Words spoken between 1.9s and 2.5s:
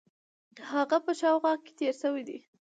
شوی دی.